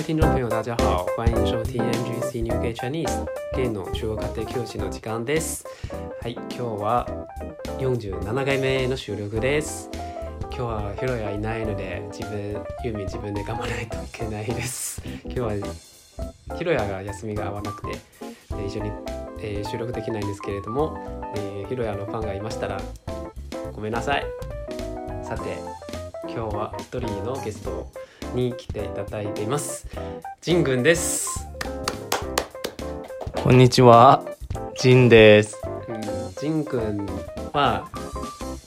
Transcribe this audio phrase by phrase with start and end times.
[0.00, 5.66] 位听众朋友，大家好，欢迎收听 NGC New Gay Chinese ゲイの中国家庭教師の時間です。
[6.22, 7.06] はい、今日は
[7.78, 9.90] 47回目の収録です。
[10.44, 15.02] 今日はヒロヤいないので自分ユーミン自分で頑張らないといけないです。
[15.24, 15.52] 今日は
[16.56, 17.98] ヒロヤが休みが合わなくて
[18.56, 18.90] で一緒に、
[19.42, 20.96] えー収録できないんですけれども、
[21.36, 22.80] えーヒロヤのファンがいましたら
[23.74, 24.24] ごめんなさい。
[25.22, 25.58] さて
[26.24, 27.92] 今日は一人のゲストを
[28.34, 29.86] に来ていただいています。
[30.40, 31.48] ジングンです。
[33.42, 34.24] こんにちは、
[34.78, 35.60] ジンです。
[35.88, 36.00] うん、
[36.40, 37.06] ジン君
[37.52, 37.88] は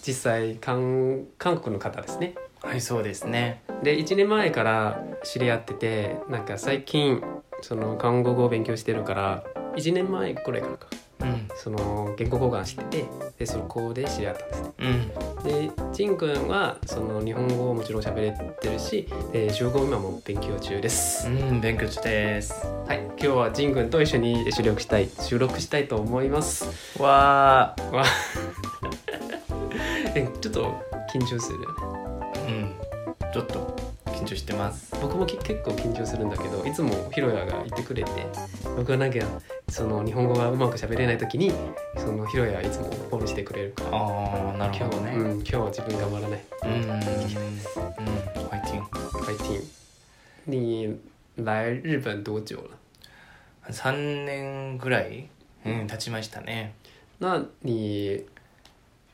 [0.06, 2.36] 実際韓韓国の方ですね。
[2.62, 3.64] はい、そうですね。
[3.84, 7.24] で1年前から知り合っててなんか最近
[7.62, 9.44] その韓国語を勉強してるから
[9.76, 10.88] 1年前くらいからか
[11.24, 13.06] うん、その言語交換してて
[13.40, 14.72] でそこで知り合ったんですね。
[14.80, 15.12] うん、
[15.44, 21.28] でジン君はその日本語をもちろん喋れてるしで中国語今も勉強中です。
[21.28, 22.66] うん、勉強中です。
[22.88, 27.02] はい今日はジン君と一緒に収録したい収録したいと思います。
[27.02, 28.06] わわ
[30.16, 30.82] えちょっと
[31.14, 32.52] 緊張するよねー、う
[33.28, 34.96] ん、ちょっと緊張してます。
[35.02, 38.12] 僕もき結構緊張するんだけどいつもヒロヤが言ってくれて
[38.78, 39.20] 僕はなんか
[39.68, 41.52] その日本語がうまく喋れない時に
[42.04, 43.98] そのヒロヤはいつもフォローしてくれるから。
[43.98, 45.14] ああ、なるほどね。
[45.16, 46.42] 今日うん、今日は自分頑張らない。
[46.64, 47.06] うん、ファイ
[48.62, 48.84] ティン。
[48.84, 49.64] ファイティン。
[50.46, 51.00] 你
[51.38, 52.70] 来日本多久了グ。
[53.72, 55.30] 3年ぐらい、
[55.66, 56.74] うん、経ちましたね。
[57.22, 58.26] 那你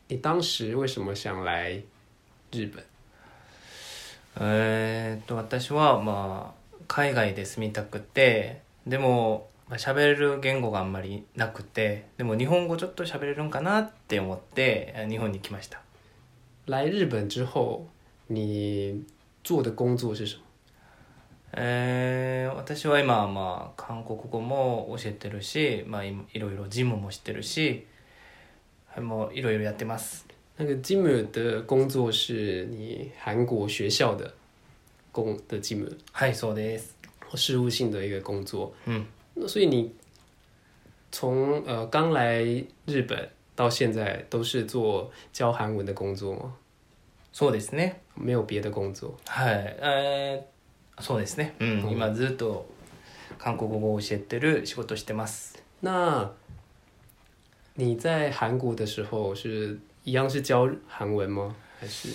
[0.08, 1.84] 你当时为什么想来
[2.50, 2.84] 日本
[4.42, 15.82] えーっと、私は、まあ、海外で住みたくて、でも、まあ、喋れる言語があんまりなくて、でも日本語ちょっと喋れるんかなって思って、日本に来ました。
[16.66, 17.88] 来日本之后
[18.28, 19.04] 你
[19.44, 20.44] 做的工作是什么？
[21.54, 27.86] えー私は今、まあ、韓国語も教えてるし、まあ、いいろいろジムもしてるし、
[28.88, 30.26] はいもういろいろやってます。
[30.58, 34.34] 那个 Jim 的工作是你韩国学校的
[35.12, 36.96] 工的 Jim はい、そうです。
[37.36, 39.08] 事务性的一个工作，うん。
[39.40, 39.92] 那所以你
[41.12, 42.44] 从呃刚来
[42.86, 46.54] 日本到现在都是做教韩文的工作吗？
[47.34, 48.02] そうですね。
[48.16, 49.14] 没有别的工作？
[49.26, 49.78] はい。
[49.82, 51.54] えーそうですね。
[51.60, 51.84] うん。
[51.84, 52.66] うん今ずっと
[53.38, 55.58] 韓国語を教えてる仕事してます。
[55.82, 56.30] 那
[57.76, 61.56] 你在韩国的时候是一样是教韩文吗？
[61.80, 62.10] 还是？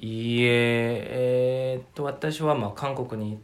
[0.00, 3.40] いいえ、えーっと、私はまあ韓国に行っ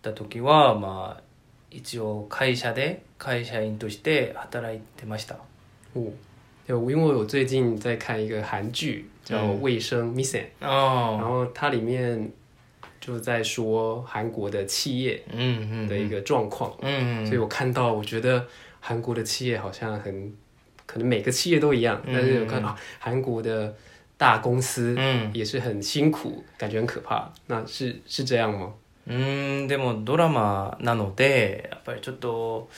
[0.00, 1.22] た時は、まあ、
[1.71, 5.37] 一応会社で会社員として働いてました。
[5.95, 6.11] 哦？
[6.67, 11.17] 有，因为我最近在看一个韩剧叫《嗯卫生 Mission》，然ああ。
[11.17, 12.31] 后它里面
[13.01, 15.87] 就在说韩国的企业うんうんうん。
[15.89, 17.25] 的一个状况，うんうん。
[17.25, 18.47] 所以我看到，我觉得
[18.79, 20.31] 韩国的企业好像很，
[20.85, 23.75] 可能每个企业都一样，嗯但是有看到韩国的
[24.17, 25.31] 大公司うん。
[25.33, 27.29] 也是很辛苦，感觉很可怕。
[27.47, 28.73] 那是是这样吗？
[29.08, 32.68] うーん、でもドラマなので、やっぱりちょっと、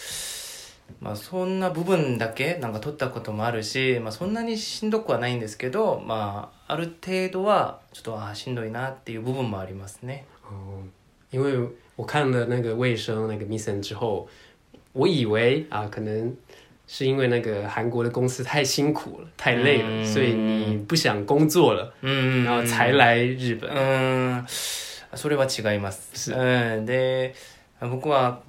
[1.00, 10.24] まあそんな部分だけなんか撮ったこともあるし、まあそんなにしんどくはないんですけど、まあある程度はちょっとあーしんどいなっていう部分もありますね。
[10.44, 10.82] 哦，
[11.30, 14.28] 因为我看了那个卫生那个 mission 之后，
[14.92, 16.34] 我以为啊，可能
[16.88, 22.44] 是因为那个韩国的公司太辛苦了，太累了，嗯所以你不想工作了，うん。
[22.44, 23.70] 然后才来日本。
[23.70, 24.44] うーん、
[25.14, 26.10] それは違います。
[26.14, 27.34] すうん、で、
[27.80, 28.42] 僕は、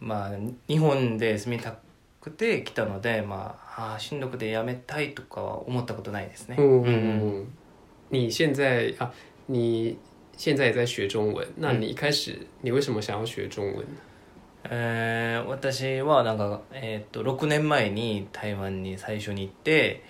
[0.00, 0.30] まあ、
[0.68, 1.76] 日本で住みた
[2.20, 6.56] くて来たので、まあ、あーしんどくて辞めたいとかは思ったことないですね。
[6.58, 7.46] 嗯嗯嗯，
[8.10, 9.12] 你现在啊，
[9.46, 9.96] 你
[10.36, 13.84] 现在也在学中文，那你一开始你为什么想要学中文？
[14.64, 20.02] えー私はなんか、えーっと6年前に台湾に最初に行って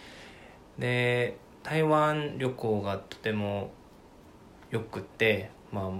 [0.78, 3.70] で台湾旅行がとても
[4.70, 5.90] よくって、まあ、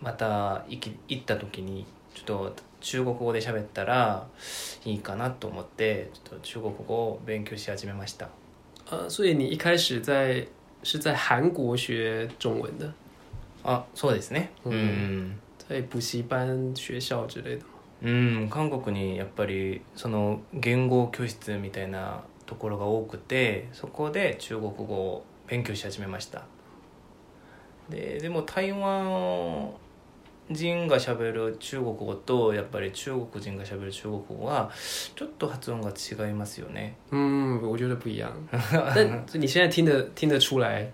[0.00, 4.26] また行き行った時にちょっと中国語で喋ったら
[4.84, 8.28] いいかなと思ってちょっと中国語を勉強し始めました。
[8.90, 10.46] 呃，所以你一开始在
[10.82, 12.92] 是在韩国学中文的，
[13.64, 14.50] あそうですね。
[14.64, 17.68] ううんん、在补习班、学校之类的吗？
[18.02, 26.42] うん、韓国にやっぱりその言語教室みたいなところが多くてそこで中国語を勉強し始めました
[27.92, 29.70] ででも台湾
[30.50, 34.70] 人がしゃべる中国語とやっぱり中国人がしゃべる中国語は
[35.14, 38.30] ちょっと発音が違いますよね嗯，我觉得不一样。
[38.94, 40.90] 但你现在听得听得出来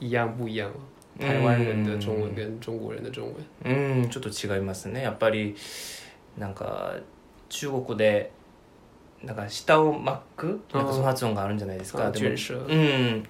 [0.00, 0.76] 一样不一样吗？
[1.18, 3.24] 台湾人的中文跟中国人的中
[3.64, 3.72] 文？
[3.72, 5.54] うんちょっと違いますねやっぱり
[6.38, 6.94] なんか
[7.48, 8.32] 中国で
[9.22, 13.24] なんか下を巻くなんかその発音があるんじゃないですか、うん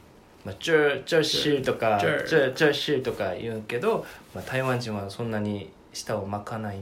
[0.46, 6.78] まあ、这这是とか这这这是とか言うけど、まあ、台湾人はそんなに舌を巻かない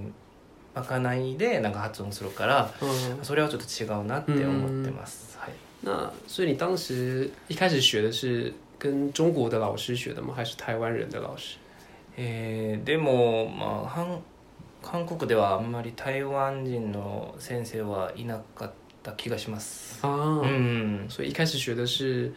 [0.74, 5.52] 巻かないでなんか発音するから嗯，それはちょっと違うなって思ってます、はい。
[5.82, 10.34] 那所以你当时一开始学的是跟中国的老师学的吗？
[10.34, 11.56] 还是台湾人的老师？
[12.18, 14.20] えーでも、まあ、韓
[14.82, 18.70] 韓国ではあんまり台湾人の先生はいなかっ
[19.02, 20.04] た気がします。
[20.04, 21.06] 啊，うん。
[21.08, 22.32] 所以一开始学的是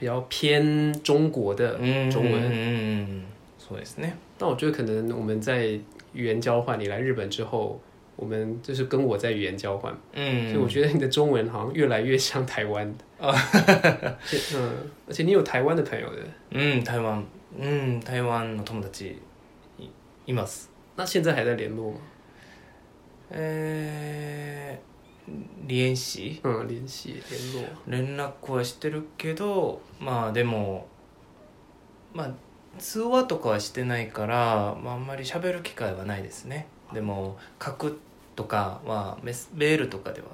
[0.00, 2.32] 比较偏中国的うん中文。
[2.32, 3.22] うんうんうん
[3.58, 5.78] そうですね那我觉得可能我们在
[6.12, 7.80] 语言交换，你来日本之后，
[8.14, 13.26] 我们就是跟我在语言交换，うん所以我觉得你的中文好像越来越像台湾的。
[13.26, 14.70] 啊而 且嗯，
[15.08, 17.24] 而且你有台湾的朋友的，うん台湾
[17.58, 19.16] うん台湾の友達
[19.78, 19.88] い
[20.26, 21.98] います那现在还在联络吗？
[23.32, 24.76] えー、
[25.67, 27.63] 聯系嗯，联系联络。
[27.87, 30.87] 連絡はしてるけどまあでも
[32.13, 32.31] まあ
[32.77, 37.99] 通話とかはしてないから、まあ、あんまり喋る機会はないですねでも書く
[38.35, 40.27] とかはメスメールとかでは、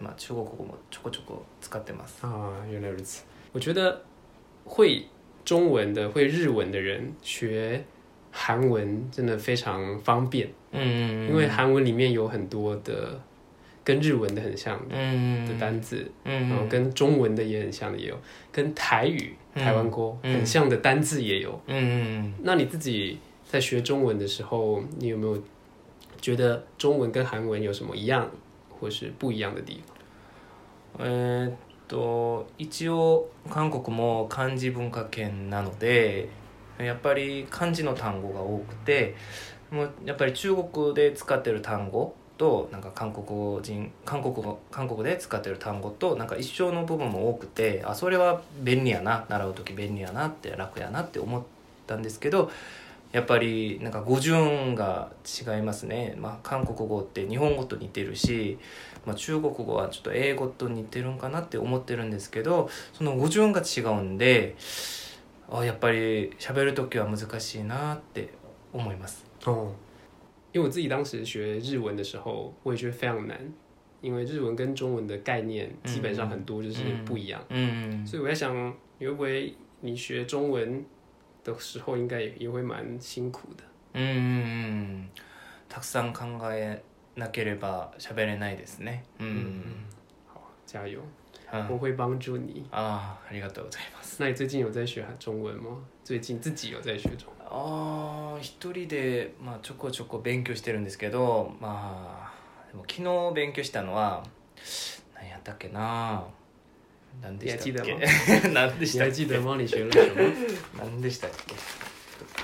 [0.00, 3.22] まあ、中国語もちょこちょこ使ってます啊，原来如此。
[3.52, 4.02] 我觉得
[4.64, 5.06] 会
[5.44, 7.84] 中文的、会日文的人学
[8.30, 13.20] 韩文真的非常方便，うんうんうん因为韩文里面有很多的
[13.84, 18.16] 跟日文的很像的单字，うん然后跟中文的也很像的也有，
[18.50, 19.62] 跟台语、嗯。
[19.62, 21.60] 台湾锅嗯很像的单字也有。
[21.66, 25.42] うんうん那你自己在学中文的时候，你有没有
[26.20, 28.30] 觉得中文跟韩文有什么一样
[28.70, 29.80] 或是不一样的地
[30.96, 31.04] 方？
[31.04, 31.52] えーっ
[31.88, 36.28] と一応韓国も漢字文化圏なので
[36.78, 39.14] やっぱり漢字の単語が多くて
[39.70, 51.42] もうやっぱり中国で使ってる単語となんか韓国人韓国語韓国で使ってる単語となんか一緒の部分も多くてあそれは便利やな習う時便利やなって楽やなって思っ
[51.86, 52.50] たんですけど
[53.12, 58.58] やっぱりなんか語順が違いますね、まあ、韓国語って日本語と似てるし、
[59.06, 64.56] まあ、中国語はちょっと英語と似てるんかなって思ってるんですけどその語順が違うんで
[65.48, 68.30] あやっぱり喋る時は難しいなって
[68.72, 69.24] 思います，
[70.51, 73.39] 因为我自己当时学日文的时候，我也觉得非常难，
[74.01, 80.83] 因为日文跟中文的概念基本上很多就是不一样，うん所以我在想，你会不会你学中文
[81.43, 83.63] 的时候，应该也也会蛮辛苦的。
[83.93, 84.67] うんうんう
[85.03, 85.09] ん
[85.69, 86.81] たくさん考え
[87.15, 89.63] なければ喋れないですねうん、
[90.33, 91.01] 好，加油，
[91.51, 92.65] うん我会帮助你。
[92.71, 95.83] ああありがとうございます那你最近有在学中文吗？
[96.03, 97.40] 最近自己有在学中文？
[97.54, 104.24] ああ一人で、まあ、ちょこちょこ勉強してるんですけどまあでも昨日勉強したのは
[105.14, 106.24] 何やったっけな
[107.20, 107.94] 何でしたっけ？
[108.54, 109.28] 何でし你たっけ？
[110.78, 111.54] 何でしたっけ？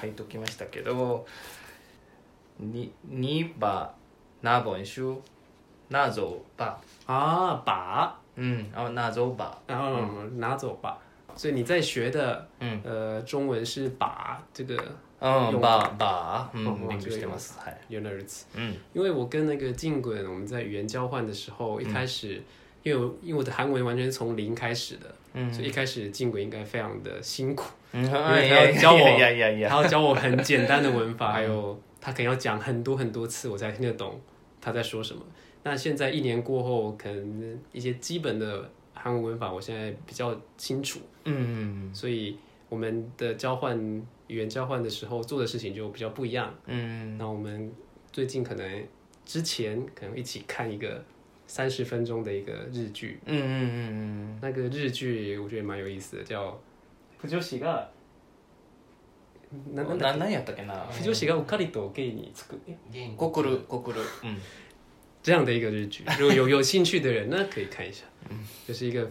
[0.02, 1.26] 書いときましたけど
[2.61, 3.94] ににば
[4.43, 5.14] なぼんしゅ
[5.88, 6.78] なぞば。
[7.06, 9.58] 啊，把，うんあなぞば。
[9.66, 10.99] 然后拿走吧。
[11.34, 12.80] 所以你在学的うん。
[12.85, 14.76] 呃中文是把这个，
[15.22, 18.45] うんばばううんん勉強してますはい原来如此。
[18.55, 22.41] うん因为我跟那个静滚，我们在语言交换的时候，一开始，
[22.83, 34.19] 因为我因为我的韩文完全是从零开始的，うん所以一开始静滚应该非常的辛苦，うん因为他要教我いやいやいや他要教我很简单的文法，还 有他可能要讲很多很多次，我才听得懂
[34.60, 35.22] 他在说什么。
[35.63, 43.79] 那现在一年过后，可能一些基本的韩文文法，我现在比较清楚，うん所以我们的交换
[44.27, 46.53] 语言交换的时候做的事情就比较不一样。
[46.67, 47.72] うん那我们
[48.12, 48.88] 最近可能
[49.25, 51.03] 之前可能一起看一个
[51.48, 56.51] 三十分钟的一个日剧，うんうんうん那个日剧我觉得蛮有意思的，叫《
[57.17, 57.89] 不女子が
[59.74, 62.60] なうんななんだっ何やったっけなけ不女子がうっかりとゲイにつく
[63.17, 64.38] コクルコクルうん
[65.22, 68.03] 这样的一个日剧，如果有有兴趣的人呢，可以看一下，
[68.67, 69.10] 就是一个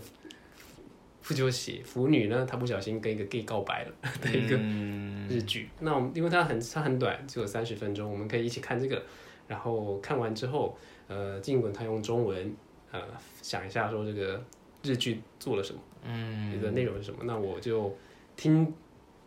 [1.27, 5.69] 不女子腐女呢，她不小心跟一个 gay 告白了的一个うん日剧。
[5.81, 9.03] 那我们因为它很它很短，只有三十分钟，我们可以一起看这个。
[9.49, 10.75] 然后看完之后，
[11.09, 12.55] 呃，静滚他用中文
[12.91, 13.03] 呃
[13.43, 14.43] 想一下说这个
[14.83, 17.25] 日剧做了什么，うん你的内容是什么。
[17.25, 17.95] 那我就
[18.35, 18.73] 听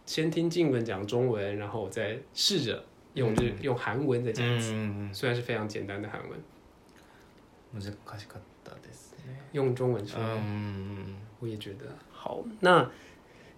[0.05, 6.39] 先听静滚讲中文，然后我再试着用日、用韩文再讲一次，うん虽然是非常简单的韩文，
[7.73, 11.86] 難しかったですね用中文说，うん 我也觉得。
[12.12, 12.42] 好。
[12.60, 12.88] 那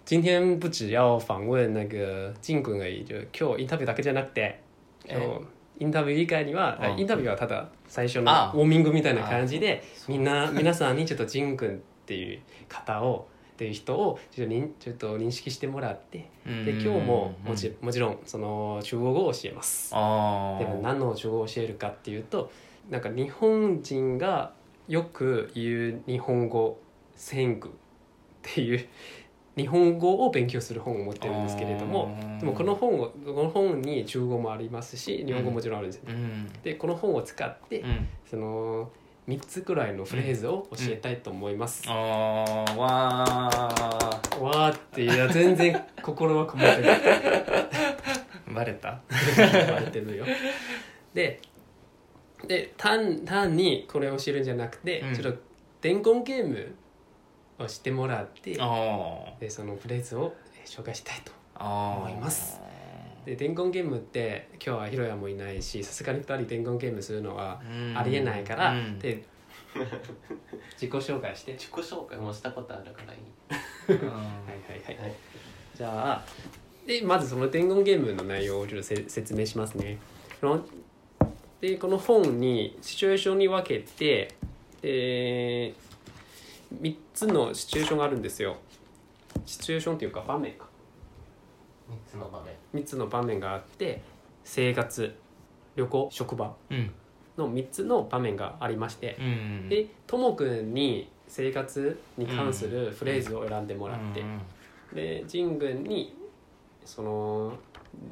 [0.04, 3.06] 今天不只要访问那个ジン君がいい
[3.38, 4.60] 今日インタビューだけじゃなくて
[5.08, 5.24] 今日
[5.78, 19.90] インタビュー以外には、うんインタビューはただ最初のウあォーミングみたいな感じでみんな皆さんにちょっとジン君っていう方をっていう人をちょっと認ちょっと認識してもらってで今日ももちもちろんその中国語を教えます。
[19.90, 22.50] でも何の中国語を教えるかっていうと
[22.90, 24.52] なんか日本人が
[24.88, 26.78] よく言う日本語
[27.22, 27.72] 戦具っ
[28.42, 28.88] ていう
[29.56, 36.52] 日本語を勉強する本を持ってるんですけれどもでもこの本をこの本に中国語もありますし日本語もちろんあるんですよ、うん。
[36.64, 38.08] でこの本を使って、うん。
[38.28, 38.90] その
[39.28, 44.40] 3つくらいのフレーズを教えたいと思います、あーわー。
[44.40, 46.88] わーっていや全然心はこもってる
[48.52, 49.00] バレた？
[49.70, 50.26] バレてるよ。
[51.14, 51.40] で
[52.48, 55.14] で単単にこれを知るんじゃなくて、うん。
[55.14, 55.38] ちょっと
[55.82, 56.74] 伝言ゲーム
[57.62, 62.60] をしてもらってあでそのフレーズをえ紹介したいとあ思います。
[63.24, 67.60] で伝言ゲームって今日はヒロヤもいないしさすがに2人伝言ゲームするのは
[67.94, 68.98] ありえないから、うん。
[68.98, 69.24] で
[70.74, 71.52] 自己紹介して。
[71.52, 74.00] 自己紹介もしたことあるからいい。
[74.00, 74.08] うん。
[74.10, 74.20] はい
[74.70, 75.14] はいはい、はい。
[75.74, 76.24] じゃあ
[76.86, 79.98] でまずその伝言ゲームの内容をちょっとせ説明しますね。
[80.40, 80.66] この
[81.60, 84.34] でこの本にシチュエーションに分けて、
[84.82, 85.72] え
[86.80, 88.56] 3つのシチュエーションがあるんですよ。
[89.46, 90.66] シチュエーションっていうか場面か。
[91.88, 92.82] 三つの場面。
[92.82, 94.02] 3つの場面があって
[94.44, 95.14] 生活
[95.76, 96.90] 旅行職場うん。
[97.38, 104.40] の3つの場面がありましてうんでともくんに生活に関するフレーズを選んでもらって、うん
[104.94, 106.14] でジングに
[106.84, 107.54] その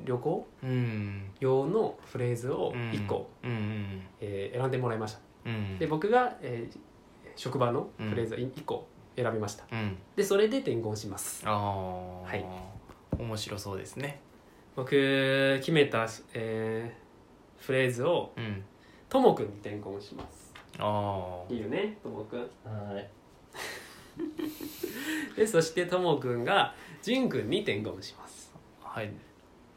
[0.06, 4.02] 旅行うん用のフレーズをうん1個、うんうん。
[4.20, 5.20] えー選んでもらいました。
[5.44, 5.78] うん。
[5.78, 6.78] で僕が、えー
[7.40, 9.64] 職場のフレーズを1個選びました。
[9.72, 9.96] うん。
[10.14, 11.42] でそれで伝言します。
[11.46, 12.44] ああはい。
[13.18, 14.20] 面白そうですね。
[14.76, 14.90] 僕
[15.60, 18.62] 決めた、えーフレーズをうん。
[19.08, 20.52] ともくんに伝言します。
[20.78, 23.08] ああいいよねともくんはい。
[25.34, 28.52] でそしてともくんがジンくんに伝言します。
[28.82, 29.10] はい。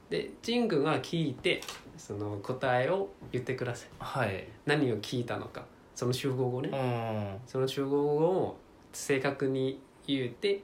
[0.10, 1.62] でジンくんは聞いて
[1.98, 3.90] その答えを言ってください。
[4.00, 4.50] はい。
[4.66, 5.64] 何を聞いたのか
[5.96, 6.70] その集合語ね。
[6.70, 7.40] うん。
[7.46, 8.58] その中国語を
[8.92, 10.64] 正確に言うて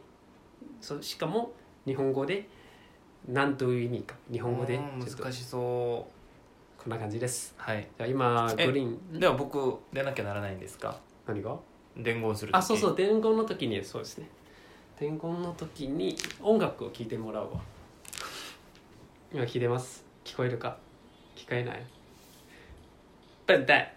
[0.82, 1.52] そしかも
[1.86, 2.48] 日本語で
[3.28, 4.16] 何という意味か。
[4.32, 4.76] 日本語で。
[4.76, 5.24] うんちょっと。
[5.24, 6.82] 難しそう。
[6.82, 7.54] こんな感じです。
[7.58, 7.88] はい。
[7.98, 9.20] じゃあ今えグリーン。
[9.20, 11.00] では僕出なきゃならないんですか？
[11.28, 11.58] 何が？
[11.98, 12.56] 伝言する時。
[12.58, 12.96] あそうそう。
[12.96, 14.30] 伝言の時にそうですね。
[15.00, 17.50] 伝言の時に音楽を聴いてもらうわ。
[19.34, 20.06] 今聞いてます。
[20.24, 20.78] 聞こえるか？
[21.36, 21.86] 聞こえない？
[23.46, 23.88] 笨蛋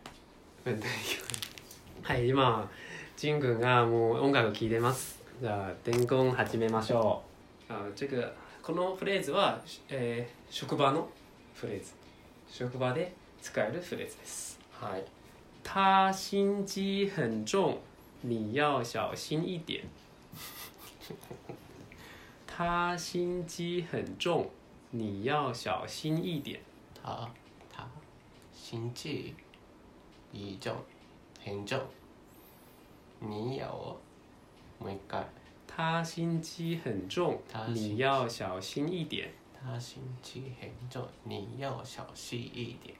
[2.04, 2.71] はい今
[3.16, 5.21] ジン君がもう音楽を聴いてます。
[5.40, 7.21] じゃあ伝言始めましょ
[7.69, 7.73] う。
[7.73, 11.09] あ这个このフレーズは、えー職場の
[11.52, 11.95] フレーズ。
[12.49, 14.61] 職場で使えるフレーズです。
[14.71, 15.04] はい。
[15.64, 17.78] 他心机很重，
[18.21, 19.83] 你要小心一点。
[22.47, 24.49] 他心机很重，
[24.92, 26.61] 你要小心一点。
[27.02, 27.28] 他
[27.75, 27.88] 他
[28.54, 28.92] 心
[30.33, 30.75] 机一重
[31.45, 31.81] 很重
[33.21, 33.69] 你要
[34.79, 35.19] もう一回。
[35.67, 39.31] 他心机很重你要小心一点。
[39.55, 41.07] 他心机很重。
[41.25, 42.95] 你要小心一点。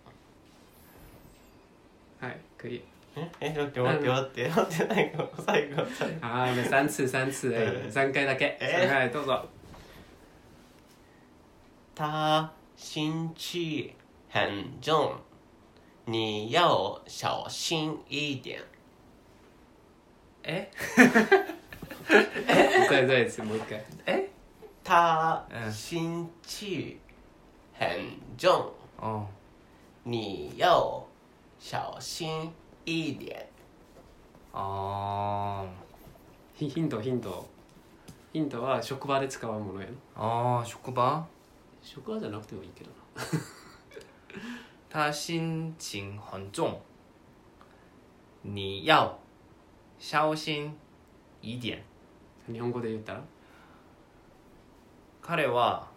[2.21, 2.83] はい、可以。
[3.15, 8.57] ええ待って待って待って待って最後最後最後あー、三次三次哎，三回だけ。
[8.61, 9.47] え三回どうぞ。
[11.95, 13.93] 他心机
[14.31, 15.15] 很重
[16.05, 18.61] 你要小心一点。
[20.43, 20.69] え？
[22.91, 23.85] 再再一次もう一回。
[24.07, 24.29] え？
[24.83, 26.99] 他嗯心机
[27.79, 27.89] 很
[28.37, 28.73] 重。
[28.99, 29.25] あ
[30.03, 31.07] 你要
[31.61, 32.53] 小心
[32.85, 33.47] 一点。
[34.53, 35.65] あ
[36.55, 37.47] ヒヒントヒント。
[38.33, 39.93] ヒントは職場で使うものやな。
[40.17, 41.25] あー職場？
[41.83, 43.23] 職場じゃなくてもいいけどな。
[44.93, 46.79] 他心情很重。
[48.43, 49.19] 你要
[49.99, 50.77] 小心
[51.41, 51.83] 一点。
[52.47, 53.23] 日本語で言ったら？
[55.23, 55.89] 彼は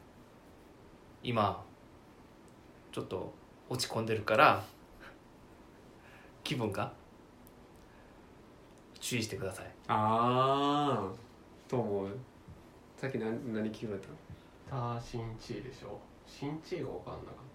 [1.21, 1.61] 今
[2.93, 3.33] ちょっと
[3.67, 4.63] 落ち込んでるから
[6.45, 6.93] 気分が？
[9.01, 9.65] 注意してください。
[9.89, 12.17] ああと思う。
[12.95, 14.07] さっき何何聞こえ
[14.71, 15.99] 他心地でしょ？
[16.25, 17.35] 心地が分かんなかっ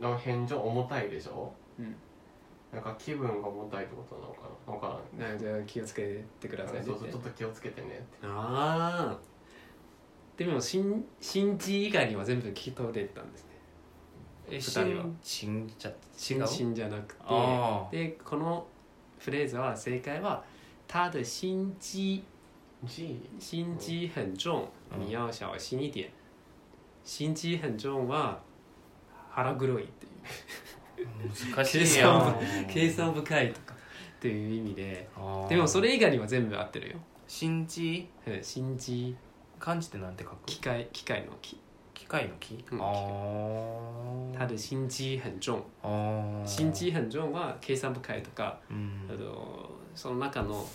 [0.00, 1.52] でも返上重たいでしょ？
[1.78, 1.94] うん。
[2.72, 4.72] なんか気分が重たいってことなのかな？
[4.74, 6.82] わからじゃあ気をつけてくださいね。
[6.84, 8.04] そうそうちょっと気をつけてねって。
[8.24, 9.18] ああ
[10.36, 13.50] でも新新地以外には全部聞き取れたんですね。
[14.50, 15.04] え二人は。
[15.22, 16.46] 新新じゃ違新う？
[16.46, 17.20] 新じゃなくて。
[17.26, 18.66] あでこの
[19.18, 20.44] フレーズは正解は
[20.86, 22.22] 他的心機
[22.84, 25.00] G 心機很重うん。
[25.06, 26.08] 你要小心一点
[27.04, 28.40] 心機很重は
[29.38, 30.08] 腹黒いってい
[31.04, 31.54] う。
[31.54, 32.36] 難しいやん。
[32.68, 35.08] 計算深いとかっていう意味で。
[35.48, 36.96] でもそれ以外には全部合ってるよ。
[37.28, 39.16] 新地うん心機
[39.60, 40.46] 漢字ってなんて書く？
[40.46, 41.60] 機械機械の機
[41.94, 42.84] 機械の機、うんあ
[44.34, 46.46] あ他的心機很重あー。
[46.46, 49.08] 心機很重は計算深いとかうん。
[49.08, 50.66] あのその中の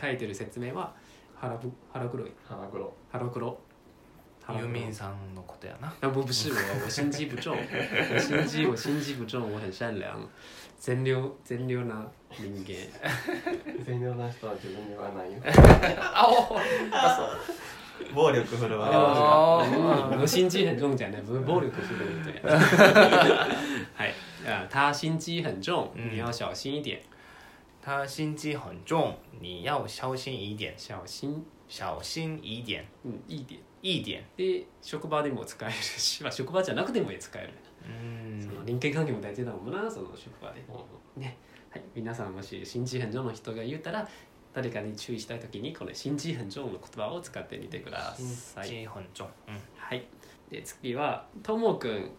[0.00, 0.92] 書いてる説明は
[1.36, 2.32] 腹ぶ腹黒い。
[2.44, 2.92] 腹黒。
[3.12, 3.58] 腹黒
[4.49, 10.19] ユーミンさんのことやな啊不不是我 我心机不重我心机 我心机不重我很善良
[10.77, 12.75] 善良善良な人間
[13.85, 15.39] 善良な人は自分に言わないよ
[18.13, 22.51] 暴力振るわあ嗯我心机很重讲的不是暴力不是对不对
[23.95, 24.13] はい
[24.45, 27.01] 啊他心机很重嗯你要小心一点
[27.81, 33.21] 他心机很重你要小心一点小心小心一点うん
[33.82, 34.22] いい点。
[34.36, 37.52] で職場でも使えるし、まあ、職場じゃなくても使える。
[37.86, 38.42] うん。
[38.42, 40.64] その人間関係も大事だもんなその職場で。
[41.16, 41.36] ね。
[41.70, 41.82] はい。
[41.94, 44.08] 皆さんもし心機很重の人が言うたら
[44.54, 48.84] 誰かに注意したい時にこの心機很重の言葉を使ってみてください。
[48.84, 48.90] うん。
[49.76, 50.06] はい。
[50.50, 52.10] で次はともくん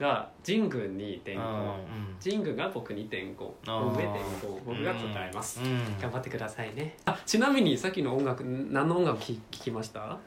[0.00, 5.60] がジン君に転校うんジン君が僕に転校僕へ転校僕が答えます。
[5.60, 5.98] うん。
[6.00, 6.96] 頑張ってくださいね。
[7.04, 10.18] あちなみにさっきの音楽何の音楽聞聞きました？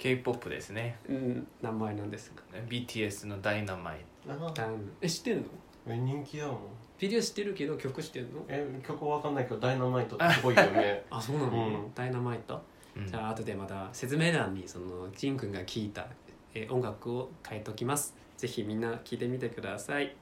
[0.00, 0.96] K-POP ですね。
[1.08, 4.32] うん名前なんですか BTS の「ダイナマイあ。
[4.32, 4.68] あ
[5.02, 5.42] え知ってんの？
[5.86, 6.58] え人気やもん
[6.98, 8.42] ビデオ知ってるけど曲知ってんの？
[8.48, 11.94] え曲わかんないけどダイナマイトってすごいよね あそうなの、うん。
[11.94, 12.62] ダイナマイト、ト」
[13.00, 13.06] うん。
[13.06, 16.06] じゃあ後でまた説明欄にそのジン君が聴いた
[16.54, 18.14] え音楽を書いておきます。
[18.38, 20.14] ぜひみんな聞いてみてください。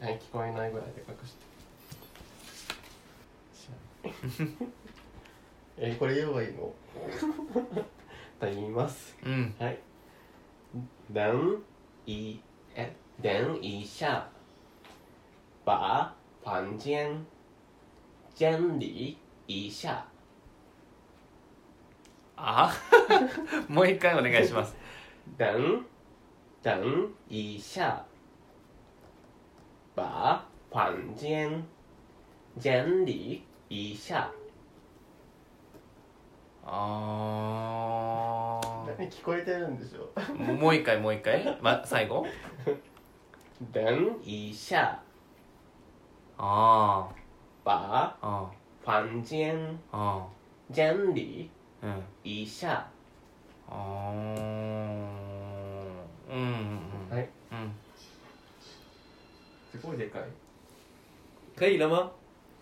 [0.00, 1.34] はい聞こえないぐらいで隠し
[4.48, 4.66] て
[5.78, 6.72] えこれ言えばいいの？
[8.38, 9.16] と言います。
[9.24, 9.54] うん。
[9.58, 9.78] はい。
[11.12, 11.60] 等
[12.04, 12.40] 一
[12.76, 14.28] 哎等一下
[15.64, 17.24] 把房间
[18.34, 20.04] 整理一下
[22.36, 22.70] あ？
[23.68, 24.76] もう一回お願いします。
[25.38, 25.82] 等
[26.62, 28.04] 等一下
[29.94, 31.64] 把房间
[32.60, 34.30] 整理一下
[36.68, 38.60] あ
[38.98, 42.26] 何聞こえてるんでしょーももう一回もう一回、ま、最後？
[43.72, 43.80] 等
[44.24, 45.00] 一下
[46.38, 47.08] あ
[47.64, 48.26] 把ー。
[48.26, 48.50] あ
[48.84, 49.76] 房間ー。
[49.92, 50.26] あ
[50.72, 51.86] 整理ー。
[51.86, 52.02] うん。
[52.24, 52.88] 一下
[53.68, 54.16] あー。
[56.28, 56.42] うんうん
[57.10, 57.16] うん。
[57.16, 57.28] はい。
[57.52, 57.72] うん。
[59.70, 60.22] すごいでかい。
[61.56, 62.10] 可以了吗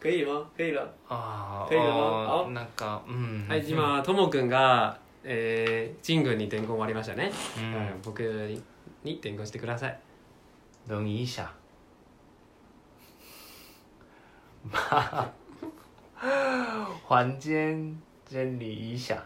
[0.04, 3.46] 可以吗可以了ああなんかうん。
[3.48, 7.64] はい今ともくんが、えー、ジン君に転校終わりましたね、うん。
[7.64, 8.20] うん僕
[9.02, 9.98] に転校してください。
[10.86, 11.50] 等一下
[14.70, 15.32] 把
[17.08, 19.24] 房间整理一下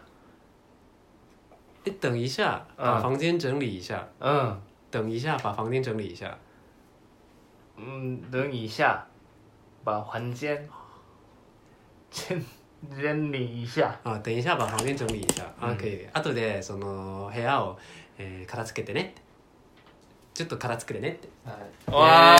[1.85, 4.57] 哎等一下嗯把房间整理一下、嗯
[4.89, 6.37] 等一下把房间整理一下
[7.75, 9.05] 嗯等一下
[9.89, 10.69] 把房间
[12.11, 12.45] 整
[12.95, 13.99] 整理一下。
[14.03, 17.77] あ等一下把房間整理一下、あうん可以後でその部屋を、
[18.17, 19.01] えー片付けてね。
[19.01, 19.21] って
[20.33, 21.27] ちょっと片付けてねって。
[21.45, 21.91] はい。
[21.91, 22.37] わ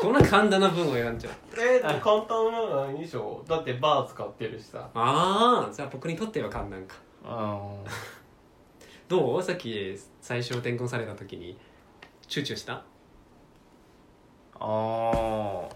[0.00, 1.32] こんな簡単な文を選んじゃう。
[1.60, 4.88] えー、簡単なのいいでしょだってバー使ってるしさ。
[4.94, 6.96] ああじゃあ僕にとっては簡単か。
[7.24, 7.76] ー
[9.08, 9.42] どう？
[9.42, 11.58] さっき最初転校された時に。
[12.26, 12.82] チューチューした？
[14.60, 15.68] あ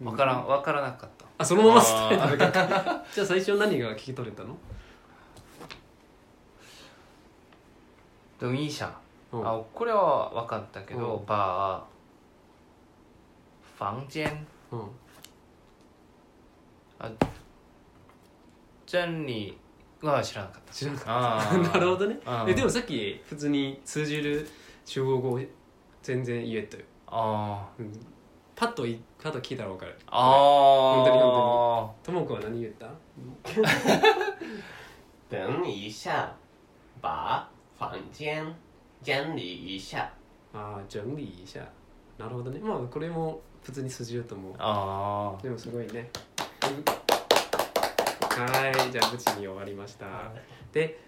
[0.00, 0.04] ー。
[0.04, 1.26] 分からん分からなかった。
[1.38, 2.58] あそのままスタイルだけ
[3.14, 4.56] じゃあ最初何が聞き取れたの？
[8.40, 8.92] 等一下
[9.32, 9.48] うん。
[9.48, 11.26] あこれは分かったけどうん。
[11.26, 11.84] 把
[13.78, 14.90] 房間うん。
[18.86, 19.58] 整理
[20.02, 20.72] は知らなかった。
[20.74, 21.48] 知らなかあった。
[21.50, 21.62] ー。
[21.74, 22.18] なるほどね。
[22.26, 22.50] うん。
[22.50, 24.48] えでもさっき普通に通じる
[24.84, 25.40] 中国語
[26.02, 26.82] 全然言えたよ、
[27.14, 27.82] あー。
[27.82, 27.92] うん、
[28.56, 29.96] パッといパッと聞いたら分かる。
[30.06, 30.94] あー。
[30.96, 32.86] 本当に本ともくんは何言った？
[35.28, 36.34] 等一下
[37.00, 37.48] 把
[37.78, 38.54] 房間
[39.02, 39.98] 整理一下
[40.54, 41.60] ああ整理一下
[42.18, 42.58] なるほどね。
[42.60, 44.54] まあこれも普通に通じると思う。
[44.58, 46.08] あでもすごいね。
[46.60, 46.68] は
[48.70, 50.06] いじゃあ無事に終わりました。
[50.72, 50.98] で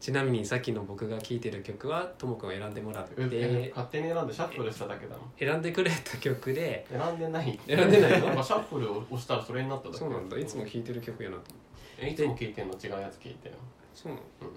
[0.00, 5.32] ちなみにさっきの僕が聴いてる曲はともくんを選んでもらっえて勝手に選んでシャッフルしただけだもん。
[5.38, 6.86] 選んでくれた曲で。
[6.90, 7.58] 選んでない。
[7.66, 8.42] 選んでないの？
[8.42, 11.62] シャッフルを押したらそれになっただけそうなんだいつも聴いてる曲やなと思う
[12.00, 13.54] えいつも聞いてんの違うやつ聞いてる
[13.92, 14.24] そうなの。
[14.42, 14.48] うん。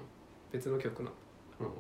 [0.52, 1.16] 別の曲なの。
[1.62, 1.74] うん。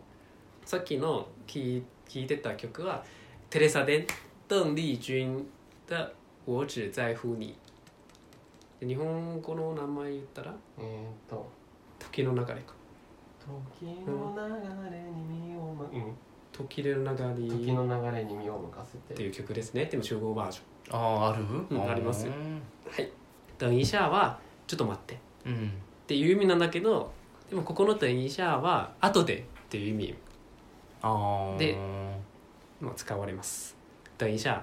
[0.66, 1.84] さっきの聴い
[2.28, 3.04] てた曲は
[3.50, 4.08] テレサ・デン
[4.48, 5.46] 邓麗君
[5.88, 5.98] 的
[6.48, 7.56] 「我只在乎你」
[8.82, 10.56] で日本語の名前言ったら？
[10.80, 11.48] えーっと
[12.00, 12.74] 「時の流れ」か
[13.42, 16.16] 時の流れに身をまうん
[16.54, 19.86] 「時の流れ」時の流れに身を任せっていう曲ですね。
[19.86, 21.00] でも中国バージョン。
[21.00, 22.34] ああある、うんありますよ。
[22.34, 23.10] うんはい
[23.58, 25.72] 「等一下」は「ちょっと待って」っうん。
[26.08, 27.12] ていう意味なんだけど
[27.50, 30.16] でもここの「等一下」は「後で」っていう意味。
[31.02, 31.76] ああで
[32.80, 33.76] も使われます。
[34.18, 34.62] 等一下，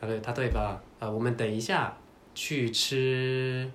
[0.00, 1.94] 例え例えば、あ、我们等一下
[2.34, 3.70] 去吃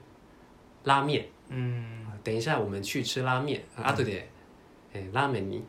[0.83, 1.27] 拉面。
[1.51, 3.61] うん等一下我们去吃拉面。
[3.77, 4.27] あ後で、
[4.93, 5.63] えーラーメンに？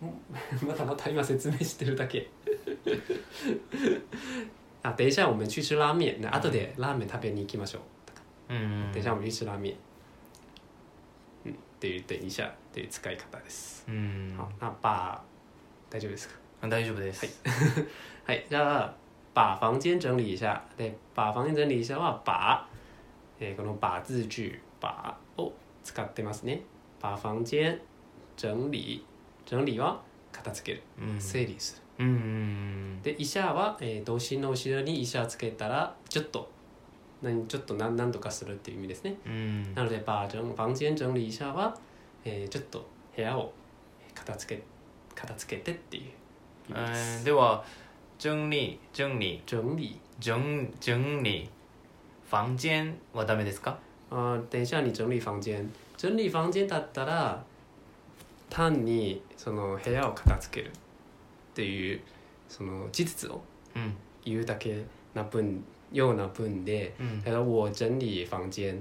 [0.66, 2.28] またまた今説明してるだけ。
[4.82, 7.80] あ、等一下我们去吃ラーメン食べに行きましょ
[8.48, 8.54] う。
[8.54, 9.74] うん等一下我们去吃拉面。
[11.44, 13.84] うん、っていう等一下っていう使い方です。
[13.88, 15.20] うん好、那把
[15.90, 16.34] 大丈夫ですか？
[16.62, 17.26] あ大丈夫です、
[18.24, 18.94] はい、 じゃあ
[19.34, 20.62] 把房間整理一下。
[20.76, 22.66] で、把房間整理一下は把、
[23.40, 25.52] えーこの把字句把を
[25.86, 26.62] 使ってますね。
[27.00, 27.78] 把房間整
[28.70, 29.04] 理。
[29.46, 31.20] 整理は片付ける、うん。
[31.20, 32.04] 整理する。
[32.04, 36.50] うんうんで、医者は、えー動詞の後ろに医者つけたらちょっと
[37.22, 39.16] 何ちょっと何何とかするっていう意味ですね。
[39.24, 39.74] うん。
[39.74, 41.78] なので、把整房間整理一下は、
[42.24, 43.52] えーちょっと部屋を
[44.14, 44.62] 片付け
[45.14, 46.02] 片付けてっていう
[46.70, 47.18] 意味です。
[47.18, 47.64] えーでは
[48.18, 49.42] 整理整理。
[49.46, 50.00] 整理。
[50.10, 50.26] 整
[50.80, 51.50] 整理。
[52.28, 53.78] 房間はダメですか？
[54.10, 57.42] 啊、等一下你整理房間整理房間だったら
[58.48, 60.74] 単にその部屋を片付けるっ
[61.54, 62.00] ていう
[62.48, 63.42] その事実を
[63.74, 63.94] うん。
[64.24, 67.22] 言うだけな文ような文でうん。
[67.22, 68.78] 例えば我整理房間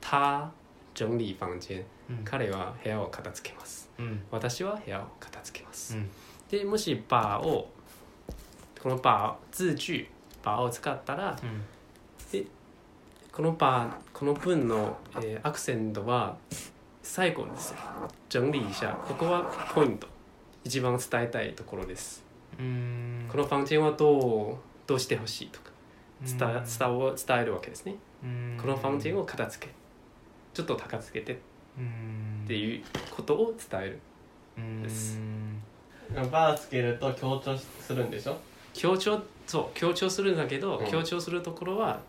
[0.00, 0.50] 他
[0.94, 2.24] 整理房間うん。
[2.24, 3.90] 彼は部屋を片付けます。
[3.98, 4.22] うん。
[4.30, 6.10] 私は部屋を片付けます、うん
[6.50, 7.68] でもし「把」を
[8.82, 10.06] この「把」字句
[10.42, 11.62] 「把」を使ったらうん
[13.38, 16.36] このパこの文の、えーアクセントは
[17.04, 17.76] 最後ですよ。
[18.28, 20.08] 整理一下ここはポイント。
[20.64, 22.24] 一番伝えたいところです。
[22.58, 23.28] うん。
[23.30, 24.56] このファンチェンはどう
[24.88, 25.70] どうしてほしいとか。
[26.24, 27.94] 伝伝を伝えるわけですね。
[28.24, 28.58] うん。
[28.60, 29.72] このファンチェンを片付け。
[30.52, 31.34] ちょっと高付けて。
[31.34, 31.36] っ
[31.78, 32.82] うんていう
[33.14, 34.00] ことを伝える。
[34.58, 34.82] うん。
[34.82, 35.16] です
[36.32, 38.36] バーつけると強調するんでしょ？
[38.74, 40.86] 強調そう強調するんだけど、うん。
[40.90, 42.00] 強調するところは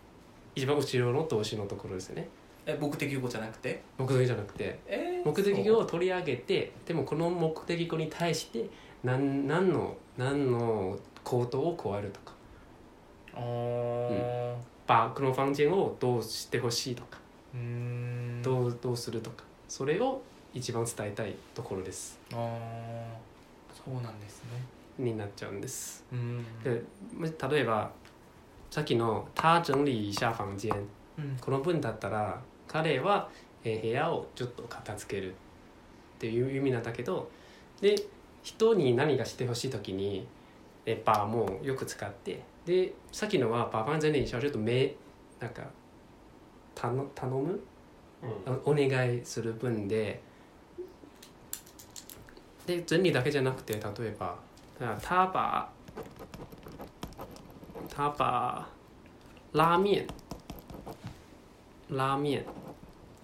[0.54, 2.28] 一番後ろの動詞のところですよね。
[2.66, 3.82] え目的語じゃなくて？
[3.98, 4.78] 目的じゃなくて。
[4.86, 8.66] え目的語を取り上げてでもこの目的語に対して
[9.02, 12.34] 何何の何の行動を加えるとか。
[13.34, 14.54] あー。
[14.86, 17.18] バこのファンチェンをどうしてほしいとか。
[17.54, 18.42] うん。
[18.42, 19.44] どうどうするとか。
[19.68, 20.20] それを
[20.52, 22.18] 一番伝えたいところです。
[22.32, 22.38] あー。
[23.72, 24.50] そうなんですね。
[24.98, 26.04] になっちゃうんです。
[26.12, 26.44] うん。
[26.62, 26.82] で
[27.50, 27.90] 例えば
[28.70, 30.74] さっきの「他整理一下房間」
[31.18, 31.36] うん。
[31.40, 33.28] この文だったら彼は、
[33.64, 35.34] えー部屋をちょっと片付けるっ
[36.18, 37.30] ていう意味なんだけど
[37.80, 37.94] で
[38.42, 40.26] 人に何がしてほしい時に
[40.86, 44.94] 「えバー」もよく使ってでさっきのは「バーファン全然ちょっと目
[45.40, 45.64] なんか
[46.74, 47.60] 頼頼む？
[48.46, 48.52] うん。
[48.52, 50.20] あお願いする文で
[52.66, 54.36] で整理だけじゃなくて例えば
[54.78, 55.68] 「他把
[58.00, 58.66] 他把
[59.52, 60.06] 拉面
[61.90, 62.42] 拉面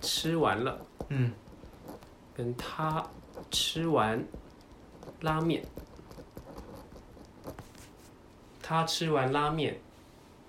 [0.02, 0.78] 吃完了。
[1.08, 1.32] うん」
[2.36, 3.02] 跟他
[3.50, 4.22] 吃完
[5.22, 5.64] 拉面
[8.62, 9.74] 他吃完拉面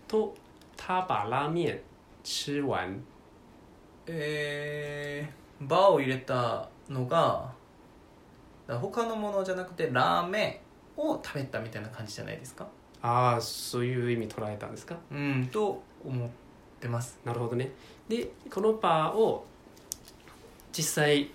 [0.09, 0.35] と
[0.75, 1.81] 他把拉面
[2.21, 3.01] 吃完。
[4.07, 7.49] えー、バーを入れたのが
[8.67, 10.61] 他のものじゃなくてラーメ
[10.97, 12.67] ンを食べたみたいな感じじゃないですか？
[13.07, 14.97] ああそういう意味捉えたんですか？
[15.11, 16.29] うんと思っ
[16.81, 17.17] てます。
[17.23, 17.71] なるほどね。
[18.09, 19.45] でこのパーを
[20.73, 21.29] 実際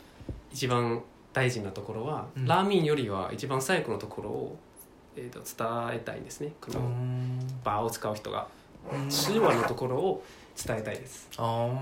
[0.53, 2.47] 一番大事なところは、うん。
[2.47, 4.57] ラーメンよりは一番最後のところを、
[5.17, 6.53] えー、と伝えたいんですね。
[6.61, 6.81] この
[7.65, 8.47] バーを使う人が。
[9.09, 10.25] 手話のところを
[10.57, 11.31] 伝えたいです。
[11.39, 11.79] も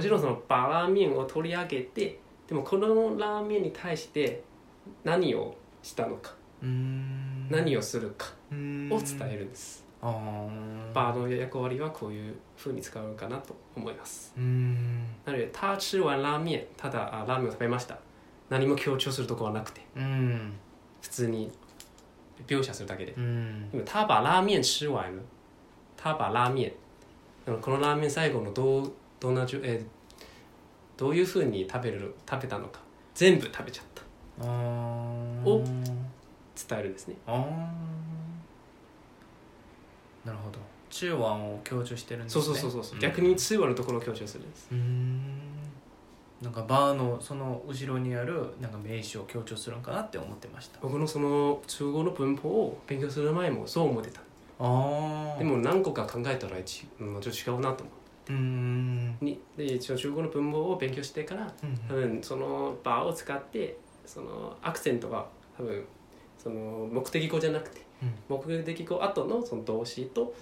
[0.00, 4.42] ちろんそのバーラーメンを取り上げてでもこのラーメンに対して
[5.02, 6.30] 何をしたのか。
[6.30, 14.32] うん何をするかうんを伝えるんです、バーの役割はこういう風に使うかなと思います。
[14.36, 15.04] うん。
[15.24, 17.98] なので「他吃完ラーメン」ただあラーメンを食べました。
[18.48, 19.80] 何も強調するとこはなくて。
[19.96, 20.52] うん。
[21.02, 21.50] 普通に
[22.46, 23.12] 描写するだけで。
[23.16, 23.70] うん。
[23.70, 25.22] でも他把拉面吃完了
[25.96, 26.72] 他把拉面
[27.46, 29.86] あのこのラーメン最後のどうどんなじゅ、えー
[30.96, 32.80] どういうふうに食べる食べたのか。
[33.14, 34.02] 全部食べちゃった。
[34.46, 35.62] を
[36.68, 37.16] 伝えるんですね。
[37.26, 37.36] あー。
[40.26, 40.58] なるほど。
[40.90, 42.44] 中腕を強調してるんですね。
[42.44, 43.00] そうそうそうそう、ん。
[43.00, 44.68] 逆に通話のところを強調するんです。
[44.72, 45.40] うん。
[46.42, 50.78] なんかバーのその後ろにあるなんか名詞を強調するんかなって思ってました。
[50.82, 54.20] 僕のその中国の文法を勉強する前もそう思ってた。
[54.58, 57.92] ああでも何個か考えたらちょっと違うなと思
[58.28, 59.18] うん。
[59.20, 61.52] うにで一応中国の文法を勉強してから
[61.88, 65.84] 多分その場を使ってそのアクセントは多分
[66.38, 70.34] その目的語じゃなくて、うん目的語後のその動詞と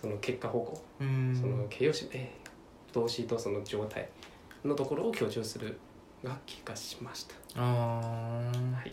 [0.00, 4.08] その結果方向、うんその形容詞えー動詞とその状態
[4.64, 5.78] のところを強調する
[6.24, 7.34] が気がしました。
[7.56, 8.90] あーはい。
[8.90, 8.92] っ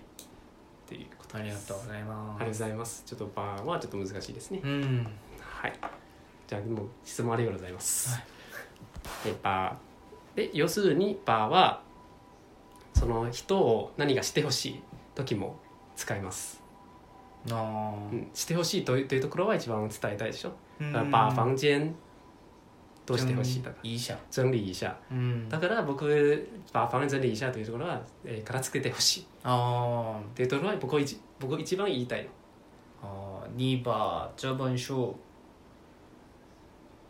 [0.88, 1.56] ていうことありが。
[1.56, 3.04] とうございますありがとうございます。
[3.06, 4.62] ちょっとバーはちょっと難しいですね。
[4.64, 5.08] うん
[5.40, 5.74] はい。
[6.48, 8.10] じゃあもう質問ありがとうございます。
[8.14, 8.26] はい
[9.24, 11.82] でバーで要するにバーは
[12.94, 15.60] その人を何がしてほしい時も
[15.96, 16.62] 使います。
[17.52, 20.52] あうん、してほしいというというところは一番伝えたいでしょ。
[20.80, 21.96] ーだからバー房間
[23.06, 23.78] どうしてほしいだか。
[23.84, 24.98] ら整理一下。
[25.12, 25.48] うん。
[25.48, 29.22] だから僕把房間整理一下というところは、えー、からつけてほしい。
[29.22, 32.28] っあていうところは僕は一僕一番言いたい
[33.04, 33.50] あー。
[33.56, 35.16] 你把这本书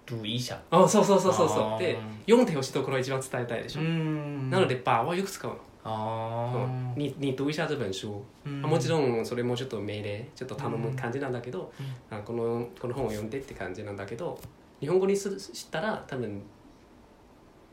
[0.05, 1.79] 读一下あそうそうそうそうそう。
[1.79, 4.49] で読んでほしいところを一番伝えたいでしょ、ん。
[4.49, 8.49] なので「バー」はよく使うのあうんーにに读一下这本書、う。
[8.49, 8.65] ん。
[8.65, 12.17] あもちろんそれもちょっと命令ちょっと頼む感じなんだけど、うん。
[12.17, 14.39] あこのこの本を読んでって感じなんだけど
[14.79, 16.41] 日本語にするしたら多分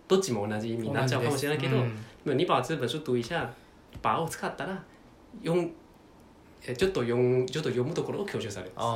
[0.08, 1.96] どっちも同じ意味になっちゃうかもしれないけど、うん。
[2.24, 3.50] でも2把这本書读一下
[4.02, 4.82] 「バー」を使ったら
[5.42, 5.70] 読
[6.62, 8.74] ちょっと読むちょっと読むところを強調されます。
[8.78, 8.88] ああ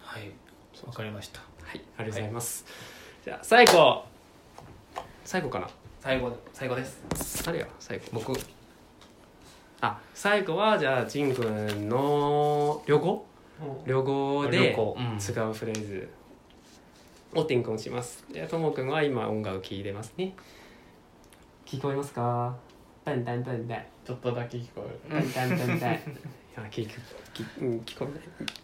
[0.00, 0.30] はい。
[0.86, 1.40] わかりました。
[1.62, 2.66] はい、ありがとうございます。
[3.24, 4.04] じゃあ最後。
[5.24, 5.68] 最後かな
[6.02, 7.44] 最後最後です。
[7.44, 8.06] 誰よ最後。
[8.14, 8.32] 僕。
[9.80, 13.26] あ最後はじゃあジン君の旅行？
[13.86, 14.96] 旅行で旅行。
[14.98, 15.18] うん。
[15.20, 16.08] 使うフレーズ。
[17.36, 18.24] を転校します。
[18.32, 20.34] じゃあともくんは今音楽聴いてますね。
[21.64, 22.52] 聞こえますか？
[23.04, 25.20] 笨蛋笨蛋ちょっとだけ聞こえる。
[25.20, 25.98] 笨蛋笨蛋い
[26.56, 27.00] や聞く
[27.32, 28.22] 聞うん聞こえない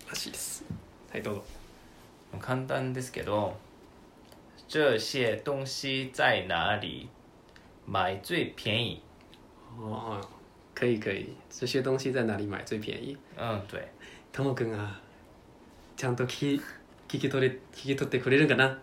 [0.08, 0.64] らしいです。
[1.12, 1.44] はいどうぞ。
[2.40, 3.56] 簡単ですけど
[4.66, 7.08] 这些东西在哪里？
[7.87, 9.01] 买最便宜
[9.77, 10.19] 哦
[10.73, 13.87] 可以可以这些东西在哪里买最便宜うん对
[14.31, 14.99] ともくんが
[15.95, 16.61] ちゃんと聞き
[17.17, 18.77] 聞き取れ聞き取ってくれるかな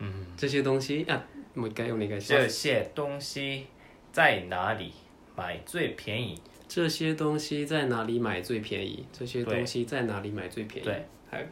[0.00, 1.22] うん这些东西あ
[1.54, 3.66] もう一回お願いしま这す些东西
[4.12, 4.92] 在哪里
[5.36, 11.46] 买最便宜这些东西在哪里买最便宜这些东西在哪里买最便宜对はい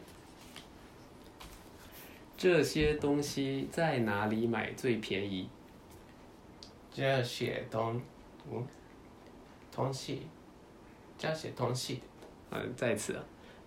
[2.37, 5.47] 这些东西在哪里买最便宜
[6.99, 8.01] 这些东
[8.51, 8.65] 嗯
[9.75, 10.21] 东西
[11.17, 12.01] 这些东西
[12.49, 13.23] 呃再次啊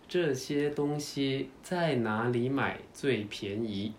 [0.09, 3.92] 这些东西在哪里买最便宜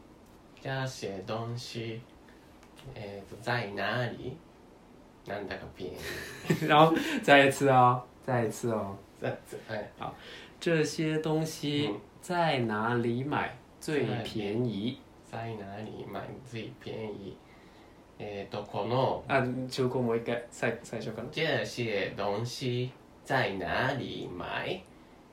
[0.62, 2.02] 这些东西
[2.96, 4.36] えーと在哪里
[5.28, 9.30] なんだか便宜然后再一次哦再一次哦在
[9.68, 10.12] はい
[10.60, 17.38] 这些东西嗯在哪里买最便宜在哪里买最便宜
[18.19, 21.29] えっ、とこのあ中古もう一回最最初から。
[21.31, 22.91] 这些东西
[23.25, 24.83] 在哪里买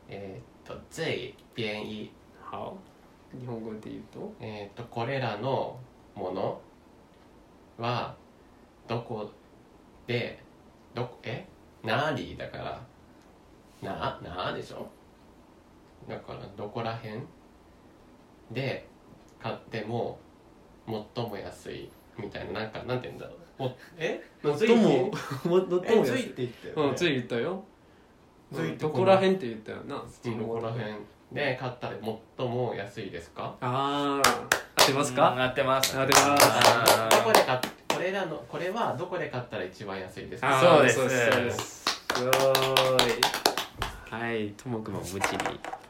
[0.09, 2.11] えっ、と最便宜
[2.49, 2.77] 好
[3.33, 4.33] 日本語で言うと？
[4.39, 5.77] えっ、とこれらの
[6.15, 6.61] もの
[7.77, 8.15] は
[8.87, 9.29] どこ
[10.07, 10.39] で
[10.93, 11.45] どこえ？
[11.83, 12.81] なりだから。
[13.81, 14.87] ななでしょ？
[16.07, 17.21] だからどこら辺
[18.51, 18.87] で
[19.39, 20.19] 買っても
[20.87, 21.89] 最も安い
[22.21, 23.63] みたいななんかなんて言うんだろう。
[23.63, 24.21] もえ？
[24.43, 25.11] 最も
[25.43, 26.15] 最も安いえ？
[26.15, 27.63] ついって言ったよ、ね、うんつい言ったよ。
[28.53, 30.93] ついってどこら辺って言ったよなうんどこら辺
[31.31, 31.93] で買ったら
[32.37, 33.55] 最も安いですか？
[33.61, 35.35] ああ合ってますか？
[35.35, 35.97] なってます。
[35.97, 36.45] 合ってます。
[36.45, 40.59] あーどこで買っこれらのこれはどこで買ったら一番安いですか？
[40.59, 40.75] あー。
[40.75, 40.95] そうです。
[40.95, 41.57] そうです。
[41.57, 44.21] すすごい。
[44.21, 44.49] はい。
[44.57, 45.19] ともくんも無事に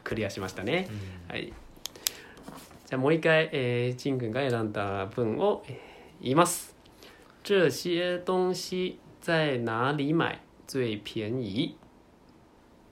[0.04, 0.88] クリアしましたね。
[1.28, 1.46] はい。
[1.46, 5.80] じゃあもう一回、えー、ジン君が選んだ文を、え
[6.22, 6.76] います。
[7.42, 10.38] 这些东西在哪里买？
[10.68, 11.76] 最便宜？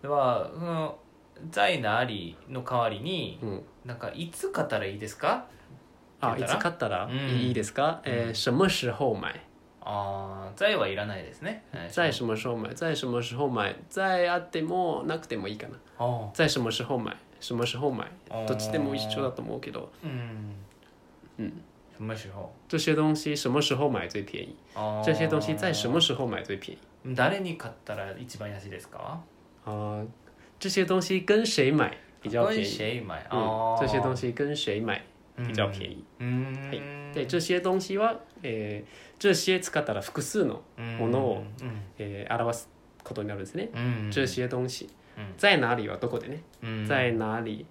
[0.02, 0.98] ではその
[1.50, 3.62] 在哪里の代わりにうん。
[3.84, 5.46] なんかいつ買ったらいいですか？
[6.20, 7.12] あいつ買ったらうん。
[7.16, 9.32] いいですか、えー什么时候买？
[9.82, 11.62] ああ在はいらないですね。
[11.72, 11.90] はい。
[11.90, 12.74] 在什么时候买？
[12.74, 15.76] 在什么时候買在あってもなくてもいいかな。
[16.00, 17.14] あ在什么时候买？
[17.40, 18.06] 什么时候买？
[18.48, 19.92] どっちでも一緒だと思うけど。
[20.02, 20.56] うん。
[21.38, 21.62] うん
[22.00, 22.50] 什么时候？
[22.66, 24.56] 这些东西什么时候买最便宜？
[24.74, 27.14] あー这些东西在什么时候买最便宜？
[27.14, 29.18] 誰に買ったら一番安いですか？
[29.66, 30.02] 啊、
[30.58, 32.64] 这些东西跟谁买比较便跟宜？
[32.64, 35.02] 谁買嗯，这些东西跟谁买
[35.36, 36.02] 比较便宜？
[36.18, 40.62] うーんで、这些東西は、えー、这些使ったら複数の、
[40.98, 41.82] ものをうん。
[41.98, 42.68] えー表す
[43.04, 43.68] ことになるんですね。
[43.74, 44.10] うん。
[44.10, 44.88] 这些東西。
[45.18, 45.34] うん。
[45.36, 46.86] 在哪里はどこでね、うん。
[46.86, 47.66] 在哪里？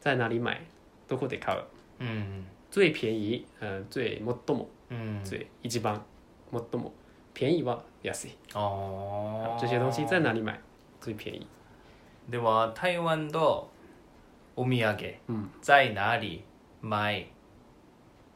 [0.00, 0.60] 在哪里買
[1.06, 1.62] どこで買う？
[2.00, 5.20] うん最便宜、呃、最最もうん。
[5.24, 6.02] 最一番
[6.52, 6.92] 最も
[7.34, 8.36] 便宜は安い。
[8.54, 9.60] あー。
[9.60, 10.60] 这些東西在哪里買
[11.00, 11.46] 最便宜？
[12.30, 13.68] では台湾の
[14.56, 15.14] お土産。
[15.28, 16.42] 嗯，在哪里？
[16.80, 17.26] 買